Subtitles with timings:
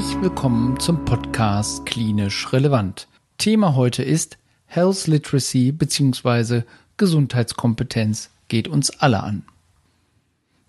[0.00, 3.06] Herzlich willkommen zum Podcast Klinisch Relevant.
[3.36, 6.62] Thema heute ist Health Literacy bzw.
[6.96, 9.42] Gesundheitskompetenz geht uns alle an.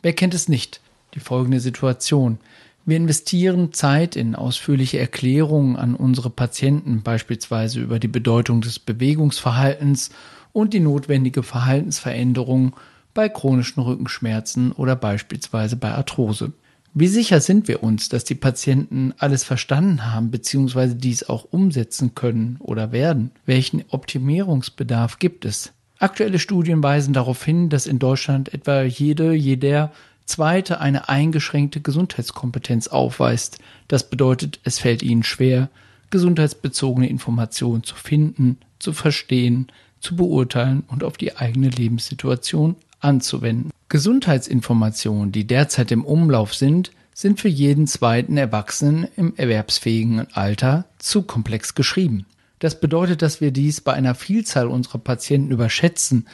[0.02, 0.81] Wer kennt es nicht?
[1.13, 2.40] Die folgende Situation.
[2.85, 10.09] Wir investieren Zeit in ausführliche Erklärungen an unsere Patienten, beispielsweise über die Bedeutung des Bewegungsverhaltens
[10.52, 12.76] und die notwendige Verhaltensveränderung
[13.13, 16.52] bei chronischen Rückenschmerzen oder beispielsweise bei Arthrose.
[16.94, 20.95] Wie sicher sind wir uns, dass die Patienten alles verstanden haben bzw.
[20.95, 23.32] dies auch umsetzen können oder werden?
[23.45, 25.72] Welchen Optimierungsbedarf gibt es?
[25.99, 29.94] Aktuelle Studien weisen darauf hin, dass in Deutschland etwa jede, jeder
[30.26, 33.60] zweite eine eingeschränkte Gesundheitskompetenz aufweist.
[33.87, 35.70] Das bedeutet, es fällt ihnen schwer,
[36.10, 39.68] gesundheitsbezogene Informationen zu finden, zu verstehen,
[40.02, 43.71] zu beurteilen und auf die eigene Lebenssituation anzuwenden.
[43.90, 51.24] Gesundheitsinformationen, die derzeit im Umlauf sind, sind für jeden zweiten Erwachsenen im erwerbsfähigen Alter zu
[51.24, 52.26] komplex geschrieben.
[52.60, 56.27] Das bedeutet, dass wir dies bei einer Vielzahl unserer Patienten überschätzen,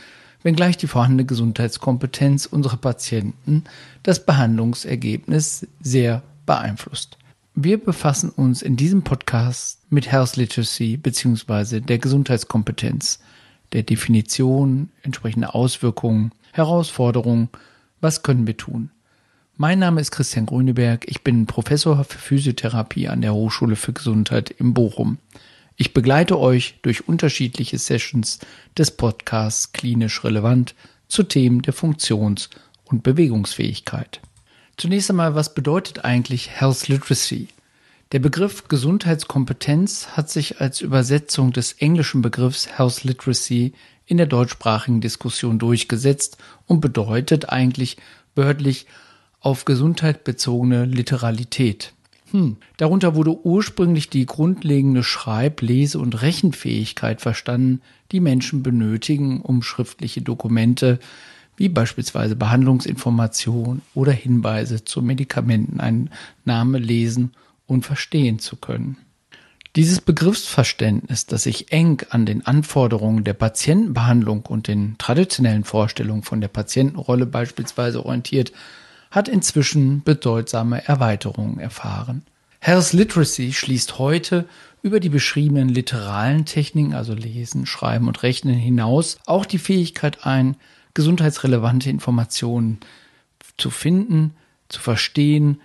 [0.43, 3.63] wenngleich die vorhandene Gesundheitskompetenz unserer Patienten
[4.03, 7.17] das Behandlungsergebnis sehr beeinflusst.
[7.55, 11.79] Wir befassen uns in diesem Podcast mit Health Literacy bzw.
[11.79, 13.19] der Gesundheitskompetenz,
[13.73, 17.49] der Definition, entsprechende Auswirkungen, Herausforderungen,
[18.01, 18.91] was können wir tun?
[19.55, 24.51] Mein Name ist Christian Grüneberg, ich bin Professor für Physiotherapie an der Hochschule für Gesundheit
[24.51, 25.17] in Bochum.
[25.75, 28.39] Ich begleite euch durch unterschiedliche Sessions
[28.77, 30.75] des Podcasts Klinisch Relevant
[31.07, 32.49] zu Themen der Funktions-
[32.85, 34.21] und Bewegungsfähigkeit.
[34.77, 37.47] Zunächst einmal, was bedeutet eigentlich Health Literacy?
[38.13, 43.73] Der Begriff Gesundheitskompetenz hat sich als Übersetzung des englischen Begriffs Health Literacy
[44.05, 47.97] in der deutschsprachigen Diskussion durchgesetzt und bedeutet eigentlich
[48.33, 48.85] wörtlich
[49.41, 51.91] auf Gesundheit bezogene Literalität.
[52.31, 52.55] Hm.
[52.77, 57.81] Darunter wurde ursprünglich die grundlegende Schreib-, Lese- und Rechenfähigkeit verstanden,
[58.13, 60.99] die Menschen benötigen, um schriftliche Dokumente
[61.57, 67.33] wie beispielsweise Behandlungsinformationen oder Hinweise zu Medikamenteneinnahme lesen
[67.67, 68.97] und verstehen zu können.
[69.75, 76.41] Dieses Begriffsverständnis, das sich eng an den Anforderungen der Patientenbehandlung und den traditionellen Vorstellungen von
[76.41, 78.53] der Patientenrolle beispielsweise orientiert,
[79.11, 82.23] hat inzwischen bedeutsame Erweiterungen erfahren.
[82.59, 84.45] Health Literacy schließt heute
[84.81, 90.55] über die beschriebenen literalen Techniken, also Lesen, Schreiben und Rechnen hinaus, auch die Fähigkeit ein,
[90.93, 92.79] gesundheitsrelevante Informationen
[93.57, 94.33] zu finden,
[94.69, 95.61] zu verstehen,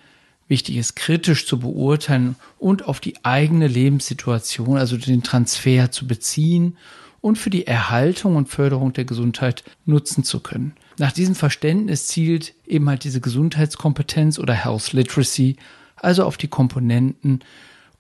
[0.53, 6.77] wichtig ist, kritisch zu beurteilen und auf die eigene Lebenssituation, also den Transfer zu beziehen
[7.23, 10.75] und für die Erhaltung und Förderung der Gesundheit nutzen zu können.
[10.99, 15.57] Nach diesem Verständnis zielt eben halt diese Gesundheitskompetenz oder Health Literacy
[15.97, 17.41] also auf die Komponenten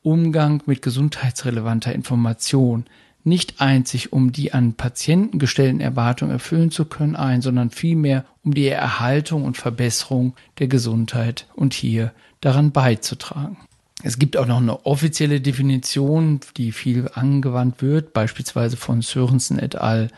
[0.02, 2.84] Umgang mit gesundheitsrelevanter Information,
[3.24, 8.54] nicht einzig um die an Patienten gestellten Erwartungen erfüllen zu können ein, sondern vielmehr um
[8.54, 13.56] die Erhaltung und Verbesserung der Gesundheit und hier daran beizutragen.
[14.02, 19.76] Es gibt auch noch eine offizielle Definition, die viel angewandt wird, beispielsweise von Sörensen et
[19.76, 20.08] al.,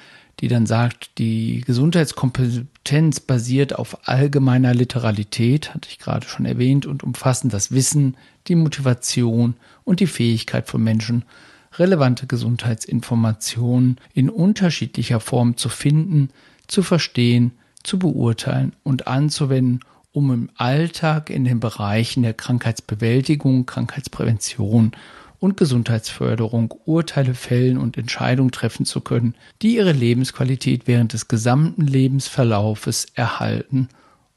[0.41, 7.05] die dann sagt, die Gesundheitskompetenz basiert auf allgemeiner Literalität, hatte ich gerade schon erwähnt, und
[7.05, 8.17] umfassen das Wissen,
[8.49, 9.55] die Motivation
[9.85, 11.25] und die Fähigkeit von Menschen,
[11.79, 16.31] relevante Gesundheitsinformationen in unterschiedlicher Form zu finden,
[16.67, 17.53] zu verstehen,
[17.83, 19.81] zu beurteilen und anzuwenden,
[20.13, 24.93] um im Alltag in den Bereichen der Krankheitsbewältigung, Krankheitsprävention
[25.41, 31.87] und Gesundheitsförderung Urteile fällen und Entscheidungen treffen zu können, die ihre Lebensqualität während des gesamten
[31.87, 33.89] Lebensverlaufes erhalten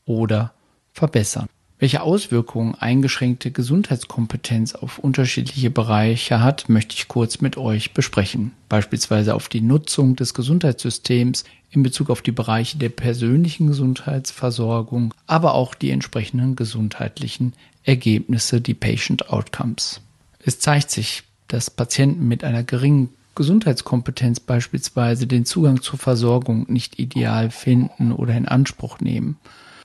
[0.06, 0.54] oder
[0.92, 1.48] verbessern.
[1.80, 8.54] Welche Auswirkungen eingeschränkte Gesundheitskompetenz auf unterschiedliche Bereiche hat, möchte ich kurz mit euch besprechen.
[8.68, 15.54] Beispielsweise auf die Nutzung des Gesundheitssystems in Bezug auf die Bereiche der persönlichen Gesundheitsversorgung, aber
[15.54, 17.54] auch die entsprechenden gesundheitlichen
[17.84, 20.02] Ergebnisse, die Patient Outcomes.
[20.44, 26.98] Es zeigt sich, dass Patienten mit einer geringen Gesundheitskompetenz beispielsweise den Zugang zur Versorgung nicht
[26.98, 29.38] ideal finden oder in Anspruch nehmen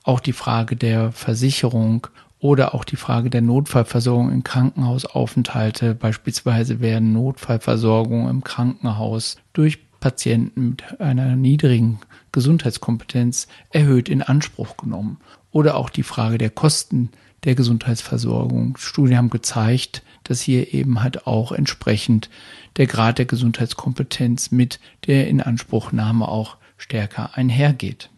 [0.03, 2.07] auch die Frage der Versicherung
[2.39, 5.95] oder auch die Frage der Notfallversorgung in Krankenhausaufenthalte.
[5.95, 11.99] Beispielsweise werden Notfallversorgung im Krankenhaus durch Patienten mit einer niedrigen
[12.33, 15.19] Gesundheitskompetenz erhöht in Anspruch genommen.
[15.51, 17.09] Oder auch die Frage der Kosten
[17.45, 18.75] der Gesundheitsversorgung.
[18.77, 22.29] Studien haben gezeigt, dass hier eben halt auch entsprechend
[22.75, 28.09] der Grad der Gesundheitskompetenz mit der Inanspruchnahme auch stärker einhergeht.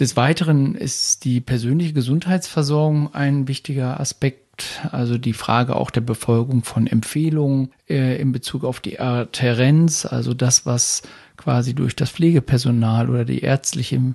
[0.00, 4.44] Des Weiteren ist die persönliche Gesundheitsversorgung ein wichtiger Aspekt
[4.92, 10.34] also die Frage auch der Befolgung von Empfehlungen äh, in Bezug auf die Adherenz, also
[10.34, 11.02] das, was
[11.36, 14.14] quasi durch das Pflegepersonal oder die ärztliche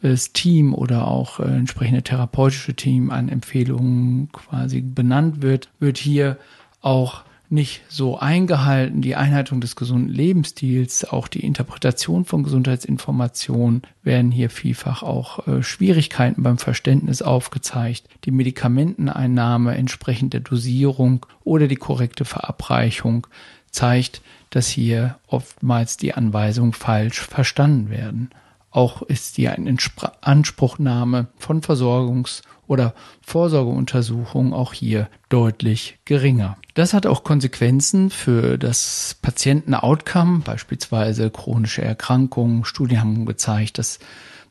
[0.00, 6.38] das Team oder auch äh, entsprechende therapeutische Team an Empfehlungen quasi benannt wird, wird hier
[6.80, 9.00] auch nicht so eingehalten.
[9.00, 15.62] Die Einhaltung des gesunden Lebensstils, auch die Interpretation von Gesundheitsinformationen werden hier vielfach auch äh,
[15.62, 18.04] Schwierigkeiten beim Verständnis aufgezeigt.
[18.24, 23.26] Die Medikamenteneinnahme entsprechend der Dosierung oder die korrekte Verabreichung
[23.70, 28.30] zeigt, dass hier oftmals die Anweisungen falsch verstanden werden.
[28.70, 36.58] Auch ist die Anspruchnahme von Versorgungs- oder Vorsorgeuntersuchungen auch hier deutlich geringer.
[36.74, 42.64] Das hat auch Konsequenzen für das Patienten-Outcome, beispielsweise chronische Erkrankungen.
[42.64, 43.98] Studien haben gezeigt, dass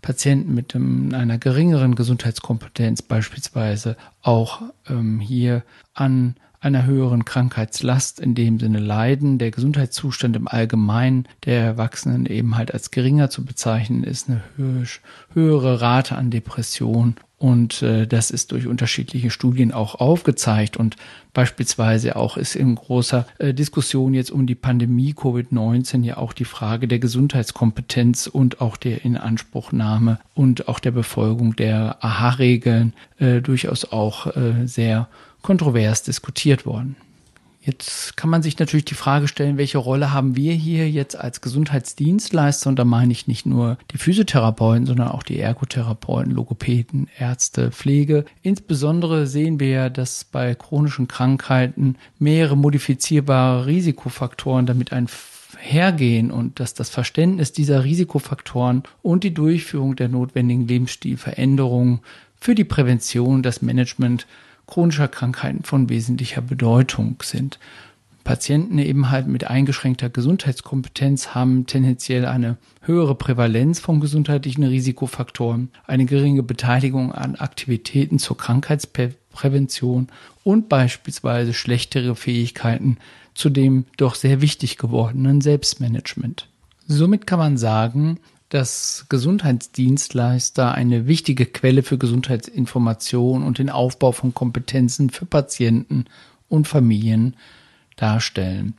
[0.02, 8.60] Patienten mit einer geringeren Gesundheitskompetenz beispielsweise auch ähm, hier an einer höheren Krankheitslast in dem
[8.60, 9.38] Sinne leiden.
[9.38, 14.42] Der Gesundheitszustand im Allgemeinen der Erwachsenen eben halt als geringer zu bezeichnen ist, eine
[15.34, 20.76] höhere Rate an Depression und äh, das ist durch unterschiedliche Studien auch aufgezeigt.
[20.76, 20.96] Und
[21.34, 26.46] beispielsweise auch ist in großer äh, Diskussion jetzt um die Pandemie Covid-19 ja auch die
[26.46, 33.86] Frage der Gesundheitskompetenz und auch der Inanspruchnahme und auch der Befolgung der AHA-Regeln äh, durchaus
[33.86, 35.08] auch äh, sehr
[35.42, 36.96] kontrovers diskutiert worden.
[37.68, 41.42] Jetzt kann man sich natürlich die Frage stellen, welche Rolle haben wir hier jetzt als
[41.42, 42.70] Gesundheitsdienstleister?
[42.70, 48.24] Und da meine ich nicht nur die Physiotherapeuten, sondern auch die Ergotherapeuten, Logopäden, Ärzte, Pflege.
[48.42, 56.74] Insbesondere sehen wir ja, dass bei chronischen Krankheiten mehrere modifizierbare Risikofaktoren damit einhergehen und dass
[56.74, 62.00] das Verständnis dieser Risikofaktoren und die Durchführung der notwendigen Lebensstilveränderungen
[62.40, 64.26] für die Prävention, das Management
[64.68, 67.58] chronischer Krankheiten von wesentlicher Bedeutung sind.
[68.24, 76.04] Patienten eben halt mit eingeschränkter Gesundheitskompetenz haben tendenziell eine höhere Prävalenz von gesundheitlichen Risikofaktoren, eine
[76.04, 80.10] geringe Beteiligung an Aktivitäten zur Krankheitsprävention
[80.44, 82.98] und beispielsweise schlechtere Fähigkeiten
[83.34, 86.50] zu dem doch sehr wichtig gewordenen Selbstmanagement.
[86.86, 88.20] Somit kann man sagen,
[88.50, 96.06] dass Gesundheitsdienstleister eine wichtige Quelle für Gesundheitsinformation und den Aufbau von Kompetenzen für Patienten
[96.48, 97.36] und Familien
[97.98, 98.76] darstellen.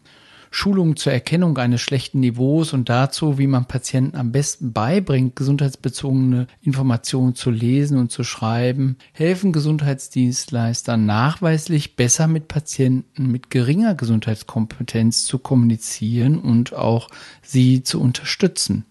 [0.51, 6.47] Schulungen zur Erkennung eines schlechten Niveaus und dazu, wie man Patienten am besten beibringt, gesundheitsbezogene
[6.63, 15.25] Informationen zu lesen und zu schreiben, helfen Gesundheitsdienstleistern nachweislich besser mit Patienten mit geringer Gesundheitskompetenz
[15.25, 17.09] zu kommunizieren und auch
[17.43, 18.87] sie zu unterstützen.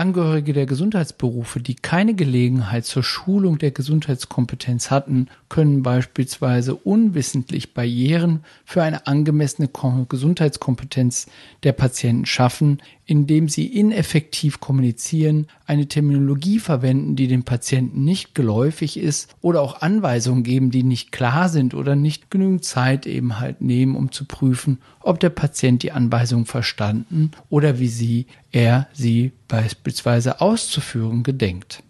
[0.00, 8.42] Angehörige der Gesundheitsberufe, die keine Gelegenheit zur Schulung der Gesundheitskompetenz hatten, können beispielsweise unwissentlich Barrieren
[8.64, 9.68] für eine angemessene
[10.08, 11.26] Gesundheitskompetenz
[11.64, 12.80] der Patienten schaffen,
[13.10, 19.82] indem sie ineffektiv kommunizieren, eine Terminologie verwenden, die dem Patienten nicht geläufig ist oder auch
[19.82, 24.26] Anweisungen geben, die nicht klar sind oder nicht genügend Zeit eben halt nehmen, um zu
[24.26, 31.82] prüfen, ob der Patient die Anweisung verstanden oder wie sie, er sie beispielsweise auszuführen gedenkt.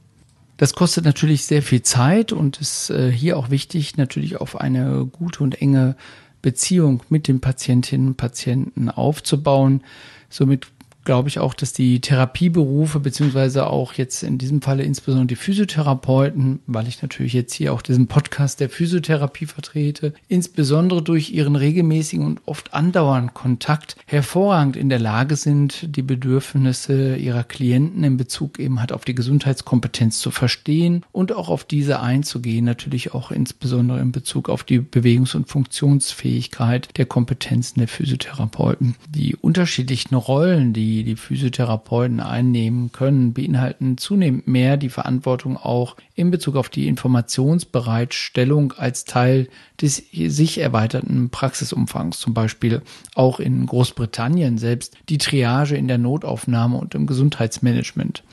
[0.56, 5.04] Das kostet natürlich sehr viel Zeit und ist äh, hier auch wichtig, natürlich auf eine
[5.04, 5.96] gute und enge
[6.40, 9.82] Beziehung mit den Patientinnen und Patienten aufzubauen.
[10.30, 10.68] Somit
[11.04, 16.60] glaube ich auch, dass die Therapieberufe, beziehungsweise auch jetzt in diesem Falle insbesondere die Physiotherapeuten,
[16.66, 22.24] weil ich natürlich jetzt hier auch diesen Podcast der Physiotherapie vertrete, insbesondere durch ihren regelmäßigen
[22.24, 28.58] und oft andauernden Kontakt hervorragend in der Lage sind, die Bedürfnisse ihrer Klienten in Bezug
[28.58, 34.00] eben halt auf die Gesundheitskompetenz zu verstehen und auch auf diese einzugehen, natürlich auch insbesondere
[34.00, 38.96] in Bezug auf die Bewegungs- und Funktionsfähigkeit der Kompetenzen der Physiotherapeuten.
[39.08, 45.96] Die unterschiedlichen Rollen, die die die Physiotherapeuten einnehmen können, beinhalten zunehmend mehr die Verantwortung auch
[46.14, 49.48] in Bezug auf die Informationsbereitstellung als Teil
[49.80, 52.82] des sich erweiterten Praxisumfangs, zum Beispiel
[53.14, 58.24] auch in Großbritannien selbst die Triage in der Notaufnahme und im Gesundheitsmanagement.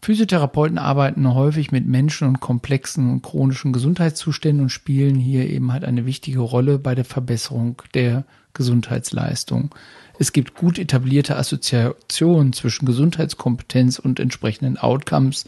[0.00, 5.84] Physiotherapeuten arbeiten häufig mit Menschen und komplexen und chronischen Gesundheitszuständen und spielen hier eben halt
[5.84, 9.70] eine wichtige Rolle bei der Verbesserung der Gesundheitsleistung.
[10.18, 15.46] Es gibt gut etablierte Assoziationen zwischen Gesundheitskompetenz und entsprechenden Outcomes.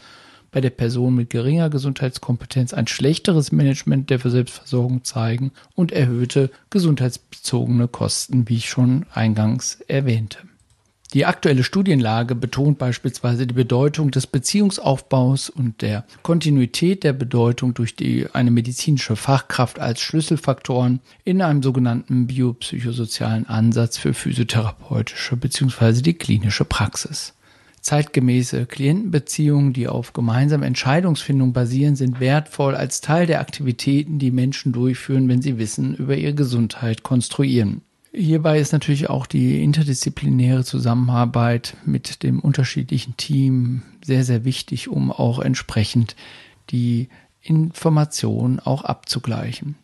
[0.51, 7.87] Bei der Person mit geringer Gesundheitskompetenz ein schlechteres Management der Selbstversorgung zeigen und erhöhte gesundheitsbezogene
[7.87, 10.39] Kosten, wie ich schon eingangs erwähnte.
[11.15, 17.95] Die aktuelle Studienlage betont beispielsweise die Bedeutung des Beziehungsaufbaus und der Kontinuität der Bedeutung durch
[17.95, 26.01] die, eine medizinische Fachkraft als Schlüsselfaktoren in einem sogenannten biopsychosozialen Ansatz für physiotherapeutische bzw.
[26.01, 27.33] die klinische Praxis.
[27.79, 34.73] Zeitgemäße Klientenbeziehungen, die auf gemeinsame Entscheidungsfindung basieren, sind wertvoll als Teil der Aktivitäten, die Menschen
[34.73, 37.83] durchführen, wenn sie Wissen über ihre Gesundheit konstruieren.
[38.17, 45.11] Hierbei ist natürlich auch die interdisziplinäre Zusammenarbeit mit dem unterschiedlichen Team sehr, sehr wichtig, um
[45.11, 46.15] auch entsprechend
[46.69, 47.09] die
[47.41, 49.75] Informationen auch abzugleichen.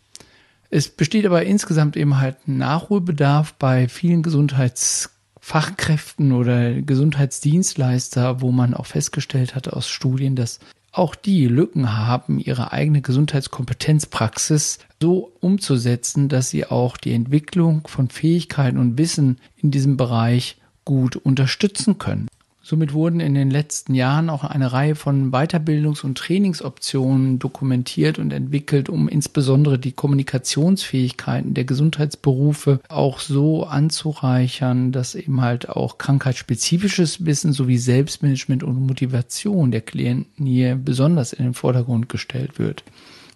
[0.70, 8.86] Es besteht aber insgesamt eben halt Nachholbedarf bei vielen Gesundheitsfachkräften oder Gesundheitsdienstleister, wo man auch
[8.86, 16.50] festgestellt hat aus Studien, dass auch die Lücken haben, ihre eigene Gesundheitskompetenzpraxis so umzusetzen, dass
[16.50, 22.27] sie auch die Entwicklung von Fähigkeiten und Wissen in diesem Bereich gut unterstützen können.
[22.72, 28.32] Somit wurden in den letzten Jahren auch eine Reihe von Weiterbildungs- und Trainingsoptionen dokumentiert und
[28.32, 37.25] entwickelt, um insbesondere die Kommunikationsfähigkeiten der Gesundheitsberufe auch so anzureichern, dass eben halt auch krankheitsspezifisches
[37.25, 42.86] Wissen sowie Selbstmanagement und Motivation der Klienten hier besonders in den Vordergrund gestellt wird.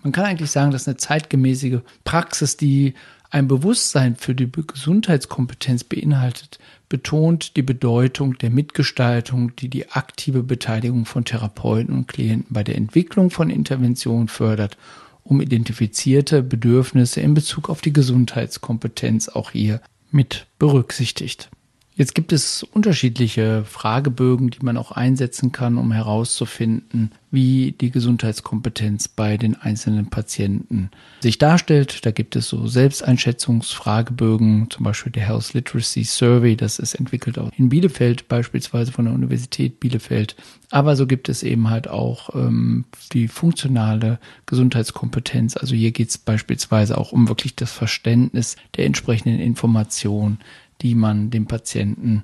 [0.02, 2.94] Man kann eigentlich sagen, dass eine zeitgemäßige Praxis, die
[3.36, 11.04] ein Bewusstsein für die Gesundheitskompetenz beinhaltet, betont die Bedeutung der Mitgestaltung, die die aktive Beteiligung
[11.04, 14.78] von Therapeuten und Klienten bei der Entwicklung von Interventionen fördert,
[15.26, 21.50] um identifizierte Bedürfnisse in Bezug auf die Gesundheitskompetenz auch hier mit berücksichtigt.
[21.98, 29.08] Jetzt gibt es unterschiedliche Fragebögen, die man auch einsetzen kann, um herauszufinden, wie die Gesundheitskompetenz
[29.08, 32.06] bei den einzelnen Patienten sich darstellt.
[32.06, 37.50] Da gibt es so Selbsteinschätzungsfragebögen, zum Beispiel der Health Literacy Survey, das ist entwickelt auch
[37.58, 40.36] in Bielefeld, beispielsweise von der Universität Bielefeld.
[40.72, 42.84] Aber so gibt es eben halt auch ähm,
[43.14, 45.56] die funktionale Gesundheitskompetenz.
[45.56, 50.40] Also hier geht es beispielsweise auch um wirklich das Verständnis der entsprechenden Informationen
[50.82, 52.24] die man dem Patienten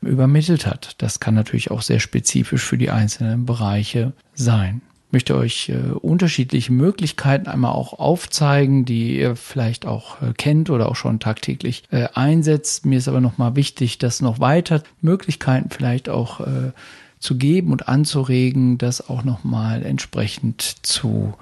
[0.00, 0.94] übermittelt hat.
[0.98, 4.82] Das kann natürlich auch sehr spezifisch für die einzelnen Bereiche sein.
[5.08, 10.70] Ich möchte euch äh, unterschiedliche Möglichkeiten einmal auch aufzeigen, die ihr vielleicht auch äh, kennt
[10.70, 12.86] oder auch schon tagtäglich äh, einsetzt.
[12.86, 16.72] Mir ist aber nochmal wichtig, dass noch weiter Möglichkeiten vielleicht auch äh,
[17.18, 21.34] zu geben und anzuregen, das auch nochmal entsprechend zu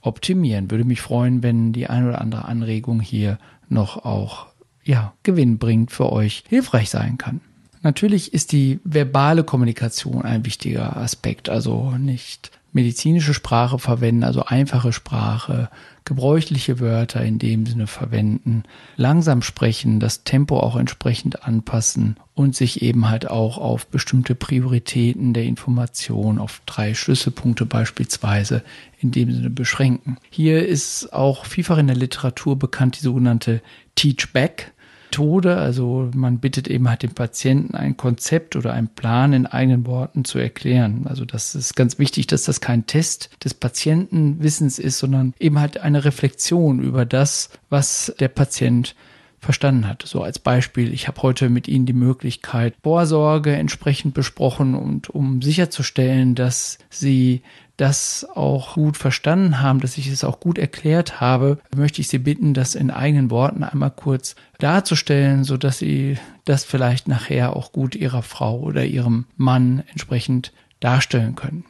[0.00, 0.70] optimieren.
[0.70, 4.46] Würde mich freuen, wenn die ein oder andere Anregung hier noch auch
[4.88, 7.42] ja, gewinnbringend für euch hilfreich sein kann.
[7.82, 14.94] Natürlich ist die verbale Kommunikation ein wichtiger Aspekt, also nicht medizinische Sprache verwenden, also einfache
[14.94, 15.68] Sprache,
[16.04, 18.62] gebräuchliche Wörter in dem Sinne verwenden,
[18.96, 25.34] langsam sprechen, das Tempo auch entsprechend anpassen und sich eben halt auch auf bestimmte Prioritäten
[25.34, 28.62] der Information, auf drei Schlüsselpunkte beispielsweise
[29.00, 30.16] in dem Sinne beschränken.
[30.30, 33.60] Hier ist auch vielfach in der Literatur bekannt die sogenannte
[33.96, 34.72] Teach Back
[35.08, 35.56] Methode.
[35.56, 40.24] Also man bittet eben halt den Patienten ein Konzept oder einen Plan in eigenen Worten
[40.24, 41.06] zu erklären.
[41.06, 45.78] Also das ist ganz wichtig, dass das kein Test des Patientenwissens ist, sondern eben halt
[45.78, 48.94] eine Reflexion über das, was der Patient
[49.40, 50.02] verstanden hat.
[50.04, 55.40] So als Beispiel, ich habe heute mit Ihnen die Möglichkeit, Vorsorge entsprechend besprochen und um
[55.42, 57.42] sicherzustellen, dass Sie
[57.78, 62.18] das auch gut verstanden haben, dass ich es auch gut erklärt habe, möchte ich Sie
[62.18, 67.72] bitten, das in eigenen Worten einmal kurz darzustellen, so dass Sie das vielleicht nachher auch
[67.72, 71.64] gut Ihrer Frau oder Ihrem Mann entsprechend darstellen können.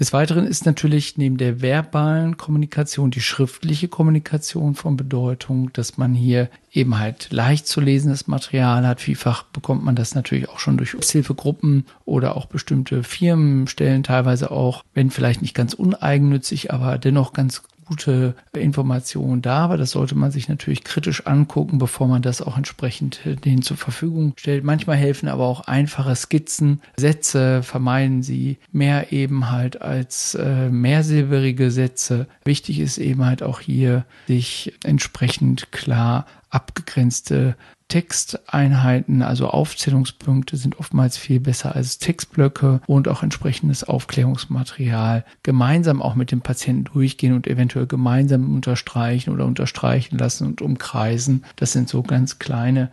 [0.00, 6.14] Des Weiteren ist natürlich neben der verbalen Kommunikation die schriftliche Kommunikation von Bedeutung, dass man
[6.14, 9.02] hier eben halt leicht zu lesendes Material hat.
[9.02, 14.50] Vielfach bekommt man das natürlich auch schon durch Hilfegruppen oder auch bestimmte Firmen stellen teilweise
[14.50, 20.14] auch, wenn vielleicht nicht ganz uneigennützig, aber dennoch ganz gute Informationen da, aber das sollte
[20.14, 24.62] man sich natürlich kritisch angucken, bevor man das auch entsprechend äh, denen zur Verfügung stellt.
[24.62, 31.72] Manchmal helfen aber auch einfache Skizzen, Sätze vermeiden sie mehr eben halt als äh, mehrsilberige
[31.72, 32.28] Sätze.
[32.44, 37.56] Wichtig ist eben halt auch hier, sich entsprechend klar abgegrenzte
[37.90, 46.14] Texteinheiten, also Aufzählungspunkte sind oftmals viel besser als Textblöcke und auch entsprechendes Aufklärungsmaterial gemeinsam auch
[46.14, 51.44] mit dem Patienten durchgehen und eventuell gemeinsam unterstreichen oder unterstreichen lassen und umkreisen.
[51.56, 52.90] Das sind so ganz kleine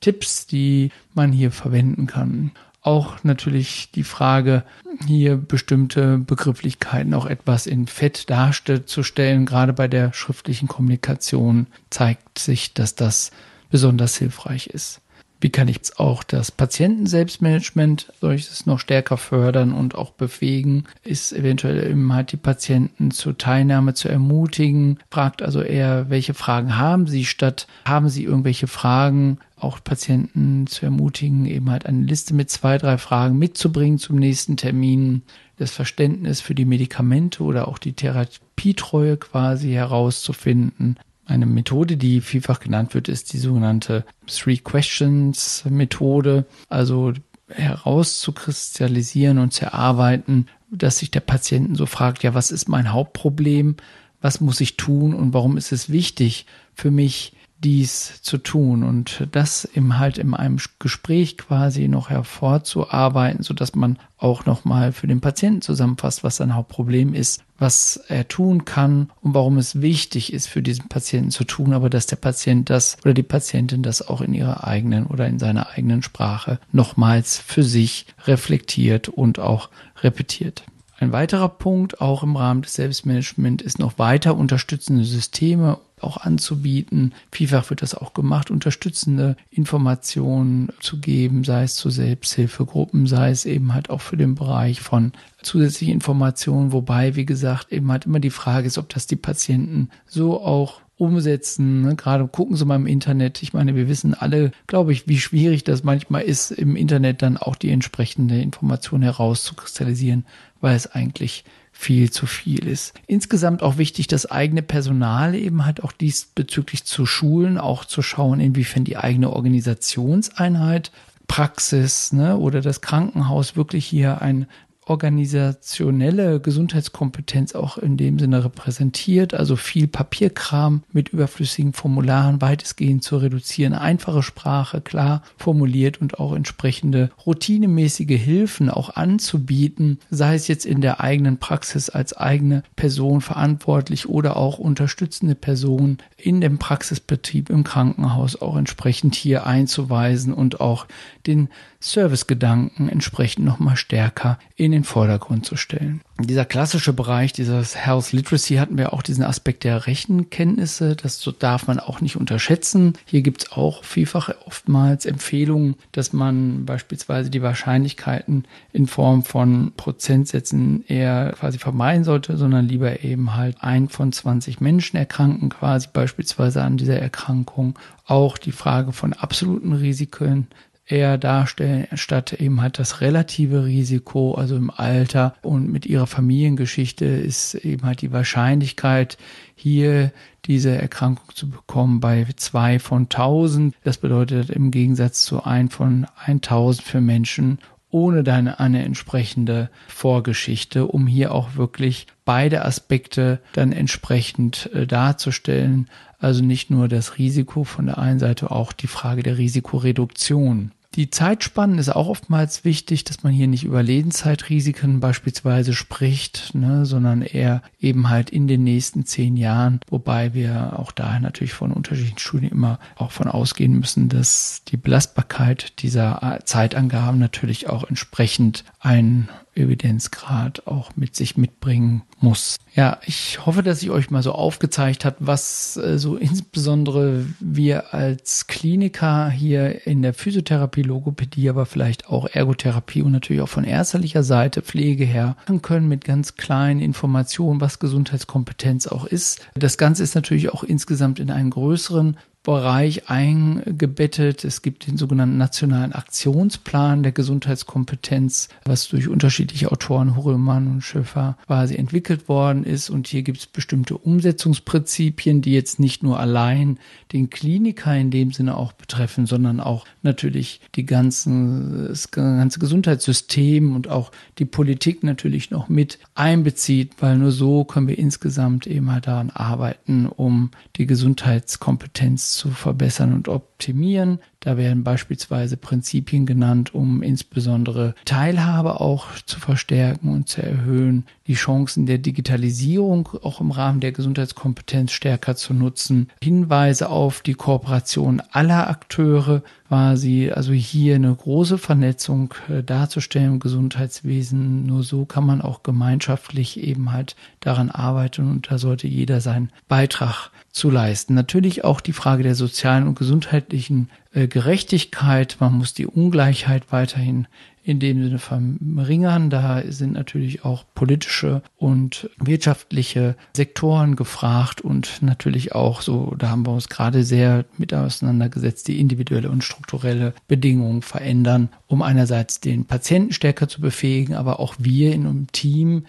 [0.00, 2.50] Tipps, die man hier verwenden kann.
[2.82, 4.64] Auch natürlich die Frage,
[5.06, 9.46] hier bestimmte Begrifflichkeiten auch etwas in Fett darzustellen.
[9.46, 13.30] Gerade bei der schriftlichen Kommunikation zeigt sich, dass das
[13.70, 15.00] besonders hilfreich ist.
[15.40, 20.84] Wie kann ich jetzt auch das Patienten-Selbstmanagement solches noch stärker fördern und auch befähigen?
[21.02, 24.98] Ist eventuell eben halt die Patienten zur Teilnahme zu ermutigen?
[25.10, 29.38] Fragt also eher, welche Fragen haben sie statt, haben sie irgendwelche Fragen?
[29.56, 34.56] Auch Patienten zu ermutigen, eben halt eine Liste mit zwei, drei Fragen mitzubringen zum nächsten
[34.58, 35.22] Termin,
[35.56, 40.98] das Verständnis für die Medikamente oder auch die Therapietreue quasi herauszufinden.
[41.30, 47.12] Eine Methode, die vielfach genannt wird, ist die sogenannte Three Questions Methode, also
[47.48, 53.76] herauszukristallisieren und zu erarbeiten, dass sich der Patient so fragt, ja, was ist mein Hauptproblem?
[54.20, 59.28] Was muss ich tun und warum ist es wichtig für mich, dies zu tun und
[59.32, 65.06] das im halt in einem Gespräch quasi noch hervorzuarbeiten, so dass man auch nochmal für
[65.06, 70.32] den Patienten zusammenfasst, was sein Hauptproblem ist, was er tun kann und warum es wichtig
[70.32, 74.06] ist für diesen Patienten zu tun, aber dass der Patient das oder die Patientin das
[74.06, 79.68] auch in ihrer eigenen oder in seiner eigenen Sprache nochmals für sich reflektiert und auch
[80.02, 80.64] repetiert.
[80.98, 87.14] Ein weiterer Punkt, auch im Rahmen des Selbstmanagement, ist noch weiter unterstützende Systeme auch anzubieten.
[87.32, 93.44] Vielfach wird das auch gemacht, unterstützende Informationen zu geben, sei es zu Selbsthilfegruppen, sei es
[93.44, 98.20] eben halt auch für den Bereich von zusätzlichen Informationen, wobei, wie gesagt, eben halt immer
[98.20, 101.80] die Frage ist, ob das die Patienten so auch umsetzen.
[101.80, 101.96] Ne?
[101.96, 103.42] Gerade gucken Sie mal im Internet.
[103.42, 107.38] Ich meine, wir wissen alle, glaube ich, wie schwierig das manchmal ist, im Internet dann
[107.38, 110.26] auch die entsprechende Information herauszukristallisieren,
[110.60, 111.44] weil es eigentlich
[111.80, 112.92] viel zu viel ist.
[113.06, 118.38] Insgesamt auch wichtig, das eigene Personal eben halt auch diesbezüglich zu schulen, auch zu schauen,
[118.38, 120.92] inwiefern die eigene Organisationseinheit
[121.26, 124.46] Praxis ne, oder das Krankenhaus wirklich hier ein
[124.86, 133.18] organisationelle Gesundheitskompetenz auch in dem Sinne repräsentiert, also viel Papierkram mit überflüssigen Formularen weitestgehend zu
[133.18, 140.66] reduzieren, einfache Sprache klar formuliert und auch entsprechende routinemäßige Hilfen auch anzubieten, sei es jetzt
[140.66, 147.50] in der eigenen Praxis als eigene Person verantwortlich oder auch unterstützende Person in dem Praxisbetrieb
[147.50, 150.86] im Krankenhaus auch entsprechend hier einzuweisen und auch
[151.26, 151.48] den
[151.80, 156.02] Servicegedanken entsprechend nochmal stärker in den Vordergrund zu stellen.
[156.18, 160.94] Dieser klassische Bereich, dieses Health Literacy, hatten wir auch diesen Aspekt der Rechenkenntnisse.
[160.94, 162.92] Das darf man auch nicht unterschätzen.
[163.06, 169.72] Hier gibt es auch vielfach oftmals Empfehlungen, dass man beispielsweise die Wahrscheinlichkeiten in Form von
[169.76, 175.88] Prozentsätzen eher quasi vermeiden sollte, sondern lieber eben halt ein von 20 Menschen erkranken quasi
[175.90, 177.78] beispielsweise an dieser Erkrankung.
[178.04, 180.48] Auch die Frage von absoluten Risiken
[180.90, 187.04] eher darstellen, statt eben halt das relative Risiko, also im Alter und mit ihrer Familiengeschichte
[187.04, 189.18] ist eben halt die Wahrscheinlichkeit,
[189.54, 190.12] hier
[190.46, 193.74] diese Erkrankung zu bekommen bei zwei von tausend.
[193.84, 197.58] Das bedeutet im Gegensatz zu ein von 1000 für Menschen
[197.90, 205.88] ohne dann eine entsprechende Vorgeschichte, um hier auch wirklich beide Aspekte dann entsprechend äh, darzustellen.
[206.18, 210.72] Also nicht nur das Risiko von der einen Seite, auch die Frage der Risikoreduktion.
[210.96, 216.84] Die Zeitspannen ist auch oftmals wichtig, dass man hier nicht über Lebenszeitrisiken beispielsweise spricht, ne,
[216.84, 221.70] sondern eher eben halt in den nächsten zehn Jahren, wobei wir auch daher natürlich von
[221.70, 228.64] unterschiedlichen Studien immer auch von ausgehen müssen, dass die Belastbarkeit dieser Zeitangaben natürlich auch entsprechend
[228.80, 232.56] ein Evidenzgrad auch mit sich mitbringen muss.
[232.74, 237.92] Ja, ich hoffe, dass ich euch mal so aufgezeigt habe, was äh, so insbesondere wir
[237.92, 243.64] als Kliniker hier in der Physiotherapie, Logopädie, aber vielleicht auch Ergotherapie und natürlich auch von
[243.64, 249.46] ärztlicher Seite Pflege her machen können mit ganz kleinen Informationen, was Gesundheitskompetenz auch ist.
[249.54, 254.44] Das Ganze ist natürlich auch insgesamt in einen größeren Bereich eingebettet.
[254.46, 261.36] Es gibt den sogenannten Nationalen Aktionsplan der Gesundheitskompetenz, was durch unterschiedliche Autoren, Hurlmann und Schäfer,
[261.46, 262.88] quasi entwickelt worden ist.
[262.88, 266.78] Und hier gibt es bestimmte Umsetzungsprinzipien, die jetzt nicht nur allein
[267.12, 273.74] den Kliniker in dem Sinne auch betreffen, sondern auch natürlich die ganzen, das ganze Gesundheitssystem
[273.76, 278.90] und auch die Politik natürlich noch mit einbezieht, weil nur so können wir insgesamt eben
[278.90, 284.18] halt daran arbeiten, um die Gesundheitskompetenz zu verbessern und optimieren.
[284.40, 291.34] Da werden beispielsweise Prinzipien genannt, um insbesondere Teilhabe auch zu verstärken und zu erhöhen, die
[291.34, 298.22] Chancen der Digitalisierung auch im Rahmen der Gesundheitskompetenz stärker zu nutzen, Hinweise auf die Kooperation
[298.32, 304.66] aller Akteure, quasi also hier eine große Vernetzung äh, darzustellen im Gesundheitswesen.
[304.66, 309.50] Nur so kann man auch gemeinschaftlich eben halt daran arbeiten und da sollte jeder seinen
[309.68, 311.14] Beitrag zu leisten.
[311.14, 315.36] Natürlich auch die Frage der sozialen und Gesundheit gesundheitlichen äh, Gerechtigkeit.
[315.40, 317.26] Man muss die Ungleichheit weiterhin
[317.62, 319.30] in dem Sinne verringern.
[319.30, 326.46] Da sind natürlich auch politische und wirtschaftliche Sektoren gefragt und natürlich auch so, da haben
[326.46, 332.64] wir uns gerade sehr mit auseinandergesetzt, die individuelle und strukturelle Bedingungen verändern, um einerseits den
[332.64, 335.84] Patienten stärker zu befähigen, aber auch wir in einem Team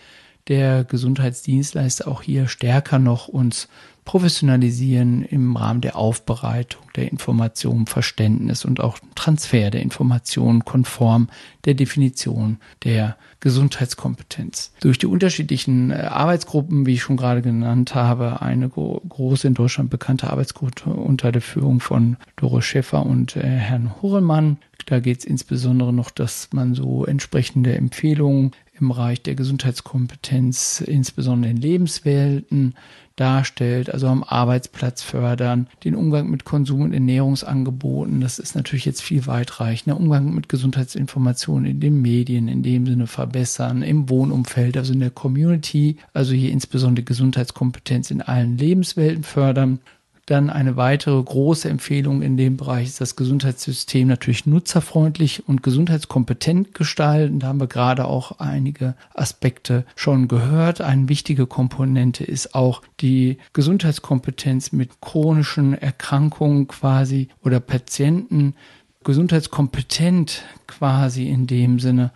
[0.47, 3.67] der Gesundheitsdienstleister auch hier stärker noch uns
[4.05, 11.29] professionalisieren im Rahmen der Aufbereitung der Informationen, Verständnis und auch Transfer der Informationen konform
[11.65, 14.71] der Definition der Gesundheitskompetenz.
[14.81, 19.89] Durch die unterschiedlichen äh, Arbeitsgruppen, wie ich schon gerade genannt habe, eine große in Deutschland
[19.89, 24.57] bekannte Arbeitsgruppe unter der Führung von Doris Schäffer und äh, Herrn Hurrellmann.
[24.85, 31.51] Da geht es insbesondere noch, dass man so entsprechende Empfehlungen im Bereich der Gesundheitskompetenz, insbesondere
[31.51, 32.73] in Lebenswelten,
[33.15, 39.03] darstellt, also am Arbeitsplatz fördern, den Umgang mit Konsum- und Ernährungsangeboten, das ist natürlich jetzt
[39.03, 44.93] viel weitreichender, Umgang mit Gesundheitsinformationen in den Medien, in dem Sinne verbessern, im Wohnumfeld, also
[44.93, 49.79] in der Community, also hier insbesondere Gesundheitskompetenz in allen Lebenswelten fördern
[50.31, 56.73] dann eine weitere große Empfehlung in dem Bereich ist das Gesundheitssystem natürlich nutzerfreundlich und gesundheitskompetent
[56.73, 57.39] gestalten.
[57.39, 60.79] Da haben wir gerade auch einige Aspekte schon gehört.
[60.79, 68.55] Eine wichtige Komponente ist auch die Gesundheitskompetenz mit chronischen Erkrankungen quasi oder Patienten
[69.03, 72.11] gesundheitskompetent quasi in dem Sinne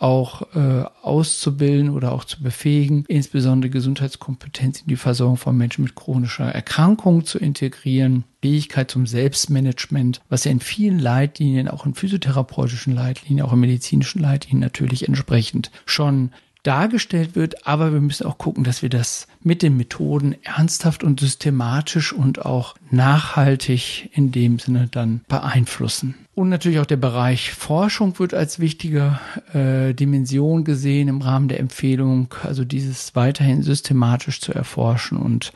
[0.00, 5.94] auch äh, auszubilden oder auch zu befähigen, insbesondere Gesundheitskompetenz in die Versorgung von Menschen mit
[5.94, 12.94] chronischer Erkrankung zu integrieren, Fähigkeit zum Selbstmanagement, was ja in vielen Leitlinien, auch in physiotherapeutischen
[12.94, 16.30] Leitlinien, auch in medizinischen Leitlinien natürlich entsprechend schon
[16.62, 21.20] dargestellt wird, aber wir müssen auch gucken, dass wir das mit den Methoden ernsthaft und
[21.20, 26.14] systematisch und auch nachhaltig in dem Sinne dann beeinflussen.
[26.34, 29.18] Und natürlich auch der Bereich Forschung wird als wichtige
[29.52, 35.52] äh, Dimension gesehen im Rahmen der Empfehlung, also dieses weiterhin systematisch zu erforschen und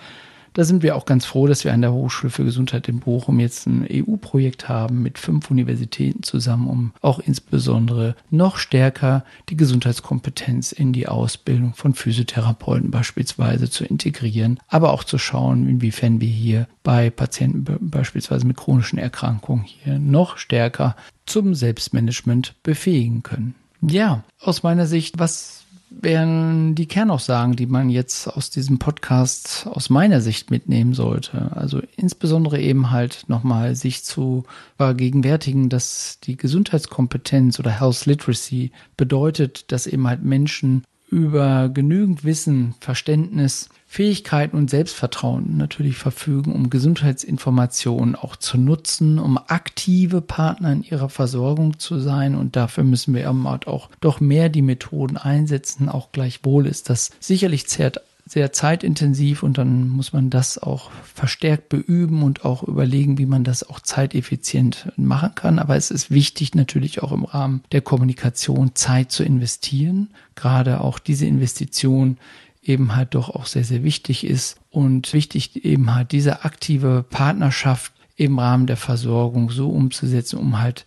[0.55, 3.40] da sind wir auch ganz froh, dass wir an der Hochschule für Gesundheit in Bochum
[3.40, 10.73] jetzt ein EU-Projekt haben mit fünf Universitäten zusammen, um auch insbesondere noch stärker die Gesundheitskompetenz
[10.73, 16.69] in die Ausbildung von Physiotherapeuten beispielsweise zu integrieren, aber auch zu schauen, inwiefern wir hier
[16.85, 20.95] bei Patienten beispielsweise mit chronischen Erkrankungen hier noch stärker
[21.27, 23.55] zum Selbstmanagement befähigen können.
[23.83, 25.63] Ja, aus meiner Sicht, was
[26.01, 31.53] wären die Kernaussagen, die man jetzt aus diesem Podcast aus meiner Sicht mitnehmen sollte.
[31.55, 34.45] Also insbesondere eben halt nochmal sich zu
[34.77, 42.75] vergegenwärtigen, dass die Gesundheitskompetenz oder Health Literacy bedeutet, dass eben halt Menschen über genügend Wissen,
[42.81, 50.83] Verständnis, Fähigkeiten und Selbstvertrauen natürlich verfügen, um Gesundheitsinformationen auch zu nutzen, um aktive Partner in
[50.83, 52.35] ihrer Versorgung zu sein.
[52.35, 55.89] Und dafür müssen wir auch doch mehr die Methoden einsetzen.
[55.89, 61.69] Auch gleichwohl ist das sicherlich zert sehr zeitintensiv und dann muss man das auch verstärkt
[61.69, 65.61] beüben und auch überlegen, wie man das auch zeiteffizient machen kann.
[65.61, 70.09] Aber es ist wichtig natürlich auch im Rahmen der Kommunikation Zeit zu investieren.
[70.35, 72.17] Gerade auch diese Investition
[72.64, 77.92] eben halt doch auch sehr, sehr wichtig ist und wichtig eben halt diese aktive Partnerschaft
[78.16, 80.85] im Rahmen der Versorgung so umzusetzen, um halt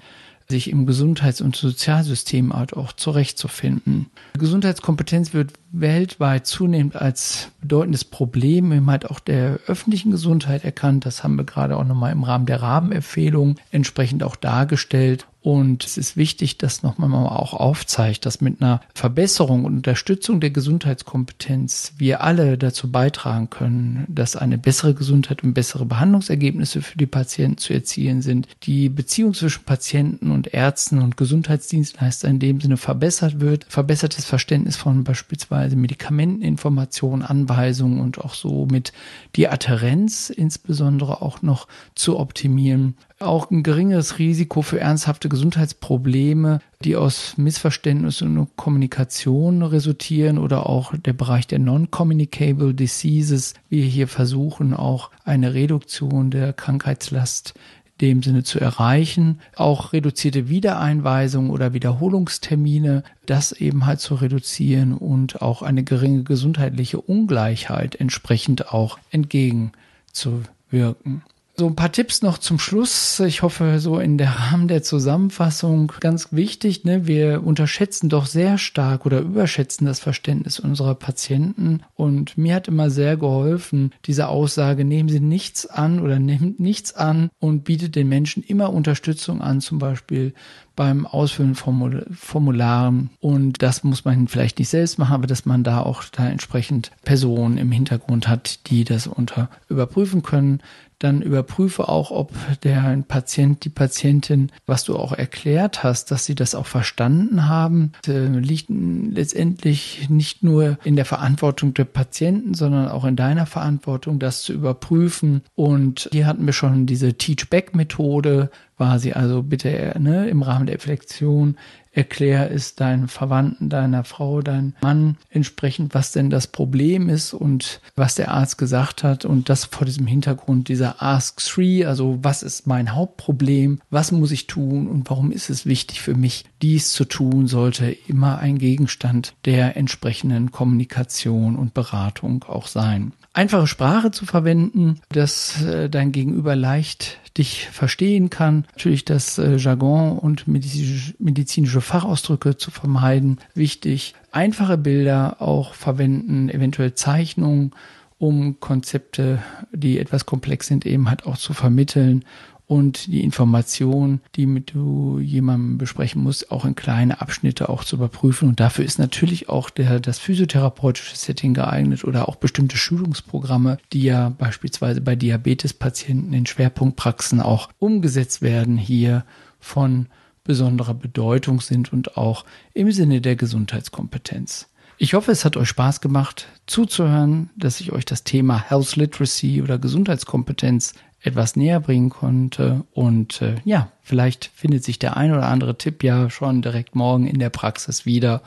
[0.49, 4.07] sich im Gesundheits- und Sozialsystem halt auch zurechtzufinden.
[4.37, 11.05] Gesundheitskompetenz wird weltweit zunehmend als bedeutendes Problem eben halt auch der öffentlichen Gesundheit erkannt.
[11.05, 15.27] Das haben wir gerade auch nochmal im Rahmen der Rahmenempfehlung entsprechend auch dargestellt.
[15.47, 20.41] Und es ist wichtig, dass nochmal mal auch aufzeigt, dass mit einer Verbesserung und Unterstützung
[20.41, 26.97] der Gesundheitskompetenz wir alle dazu beitragen können, dass eine bessere Gesundheit und bessere Behandlungsergebnisse für
[26.97, 32.59] die Patienten zu erzielen sind, die Beziehung zwischen Patienten und Ärzten und Gesundheitsdienstleister in dem
[32.59, 38.91] Sinne verbessert wird, verbessertes Verständnis von beispielsweise Medikamenteninformationen, Anweisungen und auch so mit
[39.37, 46.95] die Adherenz insbesondere auch noch zu optimieren auch ein geringeres Risiko für ernsthafte Gesundheitsprobleme, die
[46.95, 53.55] aus Missverständnissen und Kommunikation resultieren oder auch der Bereich der Non-Communicable Diseases.
[53.69, 57.55] Wir hier versuchen auch eine Reduktion der Krankheitslast
[58.01, 59.39] dem Sinne zu erreichen.
[59.55, 67.01] Auch reduzierte Wiedereinweisungen oder Wiederholungstermine, das eben halt zu reduzieren und auch eine geringe gesundheitliche
[67.01, 71.23] Ungleichheit entsprechend auch entgegenzuwirken.
[71.59, 73.19] So ein paar Tipps noch zum Schluss.
[73.19, 76.83] Ich hoffe, so in der Rahmen der Zusammenfassung ganz wichtig.
[76.83, 77.07] Ne?
[77.07, 81.81] Wir unterschätzen doch sehr stark oder überschätzen das Verständnis unserer Patienten.
[81.95, 86.93] Und mir hat immer sehr geholfen, diese Aussage, nehmen Sie nichts an oder nehmt nichts
[86.93, 90.35] an und bietet den Menschen immer Unterstützung an, zum Beispiel
[90.75, 93.09] beim Ausfüllen von Formularen.
[93.19, 96.91] Und das muss man vielleicht nicht selbst machen, aber dass man da auch da entsprechend
[97.03, 100.61] Personen im Hintergrund hat, die das unter überprüfen können
[100.99, 102.33] dann überprüfe auch, ob
[102.63, 107.91] der Patient, die Patientin, was du auch erklärt hast, dass sie das auch verstanden haben,
[108.07, 114.19] äh, liegt letztendlich nicht nur in der Verantwortung der Patienten, sondern auch in deiner Verantwortung,
[114.19, 115.41] das zu überprüfen.
[115.55, 121.57] Und hier hatten wir schon diese Teach-Back-Methode, quasi, also bitte ne, im Rahmen der Reflexion
[121.97, 127.81] erklär es deinen Verwandten, deiner Frau, deinem Mann entsprechend, was denn das Problem ist und
[127.95, 132.43] was der Arzt gesagt hat und das vor diesem Hintergrund dieser Ask Three, also was
[132.43, 136.91] ist mein Hauptproblem, was muss ich tun und warum ist es wichtig für mich, dies
[136.91, 144.09] zu tun, sollte immer ein Gegenstand der entsprechenden Kommunikation und Beratung auch sein einfache Sprache
[144.09, 148.65] zu verwenden, dass äh, dein Gegenüber leicht dich verstehen kann.
[148.71, 153.37] Natürlich das äh, Jargon und medizinische, medizinische Fachausdrücke zu vermeiden.
[153.53, 154.15] Wichtig.
[154.31, 157.73] Einfache Bilder auch verwenden, eventuell Zeichnungen,
[158.17, 159.37] um Konzepte,
[159.71, 162.25] die etwas komplex sind, eben halt auch zu vermitteln
[162.67, 167.95] und die Information, die mit du jemandem besprechen musst, auch in kleine Abschnitte auch zu
[167.95, 168.49] überprüfen.
[168.49, 174.03] Und dafür ist natürlich auch der, das physiotherapeutische Setting geeignet oder auch bestimmte Schulungsprogramme, die
[174.03, 179.23] ja beispielsweise bei Diabetespatienten in Schwerpunktpraxen auch umgesetzt werden, hier
[179.59, 180.07] von
[180.43, 184.67] besonderer Bedeutung sind und auch im Sinne der Gesundheitskompetenz.
[184.99, 189.61] Ich hoffe, es hat euch Spaß gemacht zuzuhören, dass ich euch das Thema Health Literacy
[189.61, 192.83] oder Gesundheitskompetenz etwas näher bringen konnte.
[192.93, 197.27] Und äh, ja, vielleicht findet sich der ein oder andere Tipp ja schon direkt morgen
[197.27, 198.41] in der Praxis wieder.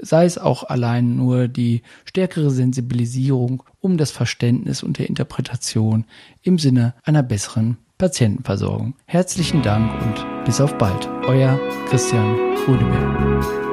[0.00, 6.04] Sei es auch allein nur die stärkere Sensibilisierung um das Verständnis und der Interpretation
[6.42, 8.94] im Sinne einer besseren Patientenversorgung.
[9.06, 11.08] Herzlichen Dank und bis auf bald.
[11.26, 12.36] Euer Christian
[12.68, 13.68] Rudeberg.